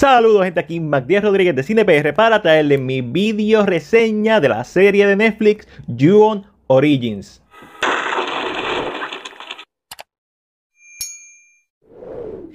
Saludos 0.00 0.44
gente, 0.44 0.58
aquí 0.58 0.80
Mac 0.80 1.04
Rodríguez 1.20 1.54
de 1.54 1.62
CinePR 1.62 2.14
para 2.14 2.40
traerles 2.40 2.80
mi 2.80 3.02
video 3.02 3.66
reseña 3.66 4.40
de 4.40 4.48
la 4.48 4.64
serie 4.64 5.06
de 5.06 5.14
Netflix 5.14 5.68
ju 5.86 6.42
Origins. 6.68 7.42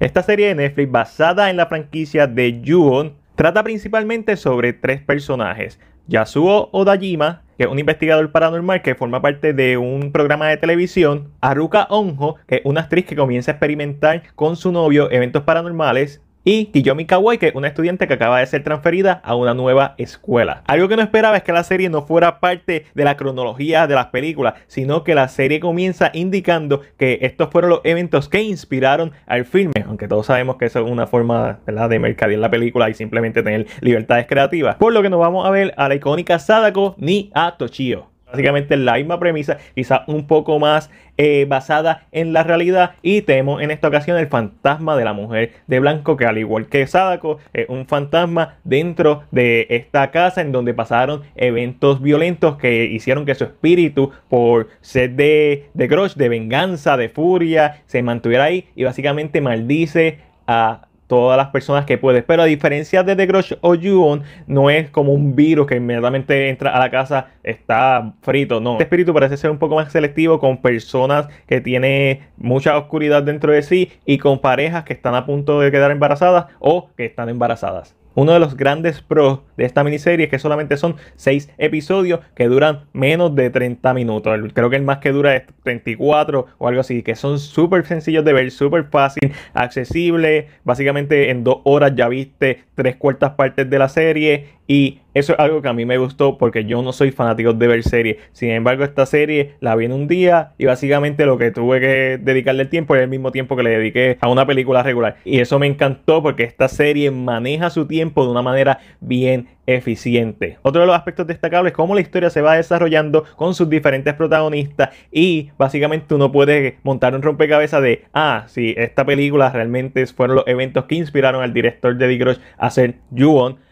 Esta 0.00 0.22
serie 0.22 0.46
de 0.46 0.54
Netflix 0.54 0.90
basada 0.90 1.50
en 1.50 1.58
la 1.58 1.66
franquicia 1.66 2.26
de 2.26 2.62
ju 2.64 3.12
trata 3.34 3.62
principalmente 3.62 4.38
sobre 4.38 4.72
tres 4.72 5.02
personajes. 5.02 5.78
Yasuo 6.06 6.70
Odajima, 6.72 7.42
que 7.58 7.64
es 7.64 7.70
un 7.70 7.78
investigador 7.78 8.32
paranormal 8.32 8.80
que 8.80 8.94
forma 8.94 9.20
parte 9.20 9.52
de 9.52 9.76
un 9.76 10.10
programa 10.10 10.48
de 10.48 10.56
televisión. 10.56 11.32
Haruka 11.42 11.86
Onjo, 11.90 12.36
que 12.46 12.56
es 12.56 12.60
una 12.64 12.80
actriz 12.80 13.04
que 13.04 13.14
comienza 13.14 13.50
a 13.50 13.56
experimentar 13.56 14.22
con 14.34 14.56
su 14.56 14.72
novio 14.72 15.10
eventos 15.10 15.42
paranormales 15.42 16.22
y 16.48 16.66
Kiyomi 16.66 17.06
Kawai, 17.06 17.38
que 17.38 17.48
es 17.48 17.54
una 17.56 17.66
estudiante 17.66 18.06
que 18.06 18.14
acaba 18.14 18.38
de 18.38 18.46
ser 18.46 18.62
transferida 18.62 19.20
a 19.24 19.34
una 19.34 19.52
nueva 19.52 19.96
escuela. 19.98 20.62
Algo 20.68 20.86
que 20.86 20.94
no 20.94 21.02
esperaba 21.02 21.36
es 21.36 21.42
que 21.42 21.52
la 21.52 21.64
serie 21.64 21.90
no 21.90 22.06
fuera 22.06 22.38
parte 22.38 22.86
de 22.94 23.04
la 23.04 23.16
cronología 23.16 23.88
de 23.88 23.96
las 23.96 24.06
películas, 24.06 24.54
sino 24.68 25.02
que 25.02 25.16
la 25.16 25.26
serie 25.26 25.58
comienza 25.58 26.12
indicando 26.14 26.82
que 26.98 27.18
estos 27.22 27.50
fueron 27.50 27.70
los 27.70 27.80
eventos 27.82 28.28
que 28.28 28.42
inspiraron 28.42 29.10
al 29.26 29.44
filme, 29.44 29.84
aunque 29.84 30.06
todos 30.06 30.26
sabemos 30.26 30.54
que 30.56 30.66
eso 30.66 30.86
es 30.86 30.88
una 30.88 31.08
forma 31.08 31.58
de 31.66 31.98
mercadear 31.98 32.38
la 32.38 32.50
película 32.50 32.88
y 32.88 32.94
simplemente 32.94 33.42
tener 33.42 33.66
libertades 33.80 34.28
creativas. 34.28 34.76
Por 34.76 34.92
lo 34.92 35.02
que 35.02 35.10
no 35.10 35.18
vamos 35.18 35.44
a 35.48 35.50
ver 35.50 35.74
a 35.76 35.88
la 35.88 35.96
icónica 35.96 36.38
Sadako 36.38 36.94
ni 36.96 37.32
a 37.34 37.56
Toshio. 37.56 38.15
Básicamente 38.26 38.76
la 38.76 38.94
misma 38.94 39.18
premisa, 39.18 39.58
quizá 39.74 40.04
un 40.08 40.26
poco 40.26 40.58
más 40.58 40.90
eh, 41.16 41.46
basada 41.48 42.06
en 42.12 42.32
la 42.32 42.42
realidad. 42.42 42.92
Y 43.02 43.22
tenemos 43.22 43.62
en 43.62 43.70
esta 43.70 43.88
ocasión 43.88 44.18
el 44.18 44.26
fantasma 44.26 44.96
de 44.96 45.04
la 45.04 45.12
mujer 45.12 45.52
de 45.66 45.80
blanco, 45.80 46.16
que 46.16 46.26
al 46.26 46.38
igual 46.38 46.66
que 46.66 46.86
Sadako, 46.86 47.38
es 47.52 47.68
un 47.68 47.86
fantasma 47.86 48.56
dentro 48.64 49.22
de 49.30 49.66
esta 49.70 50.10
casa 50.10 50.40
en 50.40 50.52
donde 50.52 50.74
pasaron 50.74 51.22
eventos 51.36 52.02
violentos 52.02 52.56
que 52.56 52.84
hicieron 52.84 53.24
que 53.24 53.34
su 53.34 53.44
espíritu, 53.44 54.12
por 54.28 54.68
ser 54.80 55.12
de, 55.12 55.70
de 55.74 55.86
de 56.16 56.28
venganza, 56.28 56.96
de 56.96 57.08
furia, 57.08 57.82
se 57.86 58.02
mantuviera 58.02 58.44
ahí 58.44 58.68
y 58.74 58.84
básicamente 58.84 59.40
maldice 59.40 60.18
a 60.46 60.86
todas 61.06 61.36
las 61.36 61.48
personas 61.48 61.84
que 61.84 61.98
puedes. 61.98 62.24
Pero 62.24 62.42
a 62.42 62.46
diferencia 62.46 63.02
de 63.02 63.16
The 63.16 63.26
Grudge 63.26 63.58
o 63.60 63.74
ju 63.74 64.20
no 64.46 64.70
es 64.70 64.90
como 64.90 65.12
un 65.12 65.34
virus 65.34 65.66
que 65.66 65.76
inmediatamente 65.76 66.48
entra 66.48 66.74
a 66.74 66.78
la 66.78 66.90
casa, 66.90 67.28
está 67.42 68.14
frito. 68.22 68.60
No. 68.60 68.72
Este 68.72 68.84
espíritu 68.84 69.12
parece 69.14 69.36
ser 69.36 69.50
un 69.50 69.58
poco 69.58 69.76
más 69.76 69.92
selectivo 69.92 70.38
con 70.38 70.58
personas 70.58 71.28
que 71.46 71.60
tienen 71.60 72.20
mucha 72.36 72.76
oscuridad 72.76 73.22
dentro 73.22 73.52
de 73.52 73.62
sí 73.62 73.92
y 74.04 74.18
con 74.18 74.40
parejas 74.40 74.84
que 74.84 74.92
están 74.92 75.14
a 75.14 75.26
punto 75.26 75.60
de 75.60 75.70
quedar 75.70 75.90
embarazadas 75.90 76.46
o 76.58 76.90
que 76.96 77.06
están 77.06 77.28
embarazadas. 77.28 77.94
Uno 78.16 78.32
de 78.32 78.38
los 78.40 78.56
grandes 78.56 79.02
pros 79.02 79.40
de 79.58 79.66
esta 79.66 79.84
miniserie 79.84 80.24
es 80.24 80.30
que 80.30 80.38
solamente 80.38 80.78
son 80.78 80.96
6 81.16 81.50
episodios 81.58 82.20
que 82.34 82.48
duran 82.48 82.86
menos 82.94 83.34
de 83.34 83.50
30 83.50 83.92
minutos. 83.92 84.40
Creo 84.54 84.70
que 84.70 84.76
el 84.76 84.84
más 84.84 84.98
que 84.98 85.12
dura 85.12 85.36
es 85.36 85.42
34 85.64 86.46
o 86.56 86.66
algo 86.66 86.80
así, 86.80 87.02
que 87.02 87.14
son 87.14 87.38
súper 87.38 87.84
sencillos 87.84 88.24
de 88.24 88.32
ver, 88.32 88.50
súper 88.50 88.84
fácil, 88.84 89.32
accesible. 89.52 90.48
Básicamente 90.64 91.28
en 91.28 91.44
dos 91.44 91.58
horas 91.64 91.92
ya 91.94 92.08
viste 92.08 92.64
tres 92.74 92.96
cuartas 92.96 93.32
partes 93.32 93.68
de 93.68 93.78
la 93.78 93.90
serie 93.90 94.56
y 94.66 95.00
eso 95.16 95.32
es 95.32 95.38
algo 95.38 95.62
que 95.62 95.68
a 95.68 95.72
mí 95.72 95.86
me 95.86 95.96
gustó 95.96 96.36
porque 96.36 96.66
yo 96.66 96.82
no 96.82 96.92
soy 96.92 97.10
fanático 97.10 97.54
de 97.54 97.66
ver 97.66 97.82
series. 97.82 98.18
Sin 98.32 98.50
embargo, 98.50 98.84
esta 98.84 99.06
serie 99.06 99.54
la 99.60 99.74
vi 99.74 99.86
en 99.86 99.92
un 99.92 100.08
día 100.08 100.52
y 100.58 100.66
básicamente 100.66 101.24
lo 101.24 101.38
que 101.38 101.50
tuve 101.50 101.80
que 101.80 102.18
dedicarle 102.20 102.64
el 102.64 102.68
tiempo 102.68 102.94
es 102.94 103.02
el 103.02 103.08
mismo 103.08 103.32
tiempo 103.32 103.56
que 103.56 103.62
le 103.62 103.70
dediqué 103.70 104.18
a 104.20 104.28
una 104.28 104.46
película 104.46 104.82
regular. 104.82 105.16
Y 105.24 105.40
eso 105.40 105.58
me 105.58 105.68
encantó 105.68 106.22
porque 106.22 106.42
esta 106.42 106.68
serie 106.68 107.10
maneja 107.10 107.70
su 107.70 107.86
tiempo 107.86 108.24
de 108.24 108.30
una 108.30 108.42
manera 108.42 108.80
bien 109.00 109.48
eficiente. 109.66 110.58
Otro 110.60 110.82
de 110.82 110.86
los 110.86 110.96
aspectos 110.96 111.26
destacables 111.26 111.70
es 111.70 111.76
cómo 111.76 111.94
la 111.94 112.02
historia 112.02 112.28
se 112.28 112.42
va 112.42 112.56
desarrollando 112.56 113.24
con 113.36 113.54
sus 113.54 113.70
diferentes 113.70 114.12
protagonistas 114.14 114.90
y 115.10 115.50
básicamente 115.56 116.14
uno 116.14 116.30
puede 116.30 116.76
montar 116.82 117.14
un 117.14 117.22
rompecabezas 117.22 117.82
de, 117.82 118.04
ah, 118.12 118.44
si 118.48 118.74
esta 118.76 119.06
película 119.06 119.50
realmente 119.50 120.06
fueron 120.06 120.36
los 120.36 120.46
eventos 120.46 120.84
que 120.84 120.96
inspiraron 120.96 121.42
al 121.42 121.54
director 121.54 121.96
de 121.96 122.18
Grudge 122.18 122.40
a 122.58 122.66
hacer 122.66 122.96
Ju-On 123.16 123.64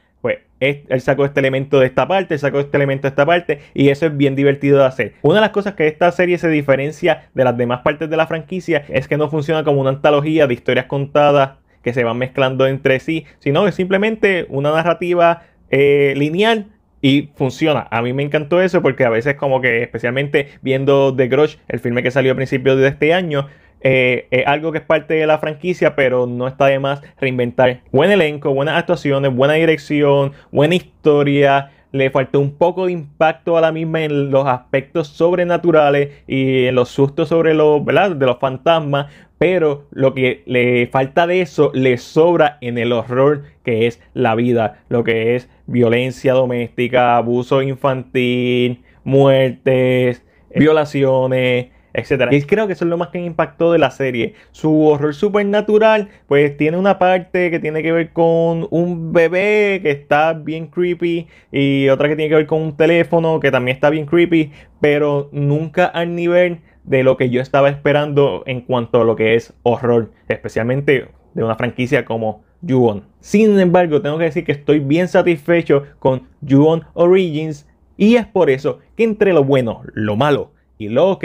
él 0.64 1.00
sacó 1.00 1.24
este 1.24 1.40
elemento 1.40 1.80
de 1.80 1.86
esta 1.86 2.06
parte, 2.08 2.38
sacó 2.38 2.60
este 2.60 2.76
elemento 2.76 3.02
de 3.02 3.08
esta 3.10 3.26
parte 3.26 3.60
y 3.74 3.88
eso 3.88 4.06
es 4.06 4.16
bien 4.16 4.34
divertido 4.34 4.78
de 4.78 4.86
hacer. 4.86 5.12
Una 5.22 5.36
de 5.36 5.40
las 5.42 5.50
cosas 5.50 5.74
que 5.74 5.86
esta 5.86 6.10
serie 6.12 6.38
se 6.38 6.48
diferencia 6.48 7.28
de 7.34 7.44
las 7.44 7.56
demás 7.56 7.80
partes 7.80 8.08
de 8.10 8.16
la 8.16 8.26
franquicia 8.26 8.84
es 8.88 9.08
que 9.08 9.16
no 9.16 9.28
funciona 9.28 9.64
como 9.64 9.80
una 9.80 9.90
antología 9.90 10.46
de 10.46 10.54
historias 10.54 10.86
contadas 10.86 11.58
que 11.82 11.92
se 11.92 12.04
van 12.04 12.18
mezclando 12.18 12.66
entre 12.66 12.98
sí, 13.00 13.26
sino 13.38 13.66
es 13.68 13.74
simplemente 13.74 14.46
una 14.48 14.72
narrativa 14.72 15.42
eh, 15.70 16.14
lineal 16.16 16.66
y 17.02 17.28
funciona. 17.34 17.86
A 17.90 18.00
mí 18.00 18.14
me 18.14 18.22
encantó 18.22 18.62
eso 18.62 18.80
porque 18.80 19.04
a 19.04 19.10
veces 19.10 19.34
como 19.34 19.60
que 19.60 19.82
especialmente 19.82 20.48
viendo 20.62 21.14
The 21.14 21.28
Grudge, 21.28 21.58
el 21.68 21.80
filme 21.80 22.02
que 22.02 22.10
salió 22.10 22.32
a 22.32 22.36
principios 22.36 22.78
de 22.78 22.88
este 22.88 23.12
año, 23.12 23.48
eh, 23.86 24.28
es 24.30 24.46
algo 24.46 24.72
que 24.72 24.78
es 24.78 24.84
parte 24.84 25.12
de 25.12 25.26
la 25.26 25.38
franquicia, 25.38 25.94
pero 25.94 26.26
no 26.26 26.48
está 26.48 26.66
de 26.66 26.78
más 26.78 27.02
reinventar. 27.20 27.82
Buen 27.92 28.10
elenco, 28.10 28.52
buenas 28.54 28.78
actuaciones, 28.78 29.34
buena 29.34 29.54
dirección, 29.54 30.32
buena 30.50 30.74
historia. 30.74 31.70
Le 31.92 32.10
faltó 32.10 32.40
un 32.40 32.54
poco 32.54 32.86
de 32.86 32.92
impacto 32.92 33.58
a 33.58 33.60
la 33.60 33.72
misma 33.72 34.02
en 34.02 34.30
los 34.30 34.46
aspectos 34.46 35.08
sobrenaturales 35.08 36.08
y 36.26 36.64
en 36.64 36.74
los 36.74 36.88
sustos 36.88 37.28
sobre 37.28 37.52
los. 37.52 37.84
De 37.84 38.26
los 38.26 38.38
fantasmas. 38.38 39.12
Pero 39.36 39.86
lo 39.90 40.14
que 40.14 40.42
le 40.46 40.86
falta 40.86 41.26
de 41.26 41.42
eso 41.42 41.70
le 41.74 41.98
sobra 41.98 42.56
en 42.62 42.78
el 42.78 42.90
horror 42.90 43.42
que 43.64 43.86
es 43.86 44.00
la 44.14 44.34
vida. 44.34 44.82
Lo 44.88 45.04
que 45.04 45.36
es 45.36 45.50
violencia 45.66 46.32
doméstica, 46.32 47.18
abuso 47.18 47.60
infantil, 47.60 48.82
muertes, 49.04 50.24
violaciones 50.54 51.73
etcétera. 51.94 52.34
Y 52.34 52.42
creo 52.42 52.66
que 52.66 52.74
eso 52.74 52.84
es 52.84 52.90
lo 52.90 52.98
más 52.98 53.08
que 53.08 53.20
me 53.20 53.26
impactó 53.26 53.72
de 53.72 53.78
la 53.78 53.90
serie. 53.90 54.34
Su 54.50 54.86
horror 54.86 55.14
supernatural, 55.14 56.08
pues 56.26 56.56
tiene 56.56 56.76
una 56.76 56.98
parte 56.98 57.50
que 57.50 57.60
tiene 57.60 57.82
que 57.82 57.92
ver 57.92 58.12
con 58.12 58.66
un 58.70 59.12
bebé 59.12 59.80
que 59.82 59.92
está 59.92 60.32
bien 60.32 60.66
creepy 60.66 61.28
y 61.52 61.88
otra 61.88 62.08
que 62.08 62.16
tiene 62.16 62.28
que 62.28 62.34
ver 62.34 62.46
con 62.46 62.60
un 62.60 62.76
teléfono 62.76 63.38
que 63.40 63.52
también 63.52 63.76
está 63.76 63.90
bien 63.90 64.06
creepy, 64.06 64.50
pero 64.80 65.30
nunca 65.32 65.86
al 65.86 66.14
nivel 66.16 66.58
de 66.82 67.04
lo 67.04 67.16
que 67.16 67.30
yo 67.30 67.40
estaba 67.40 67.70
esperando 67.70 68.42
en 68.46 68.60
cuanto 68.60 69.00
a 69.00 69.04
lo 69.04 69.16
que 69.16 69.36
es 69.36 69.54
horror, 69.62 70.10
especialmente 70.28 71.08
de 71.32 71.44
una 71.44 71.54
franquicia 71.54 72.04
como 72.04 72.42
ju 72.66 73.02
Sin 73.20 73.58
embargo, 73.58 74.02
tengo 74.02 74.18
que 74.18 74.24
decir 74.24 74.44
que 74.44 74.52
estoy 74.52 74.80
bien 74.80 75.06
satisfecho 75.08 75.84
con 75.98 76.28
ju 76.46 76.80
Origins 76.94 77.68
y 77.96 78.16
es 78.16 78.26
por 78.26 78.50
eso 78.50 78.80
que 78.96 79.04
entre 79.04 79.32
lo 79.32 79.44
bueno, 79.44 79.82
lo 79.94 80.16
malo 80.16 80.50
y 80.76 80.88
lo 80.88 81.10
ok, 81.10 81.24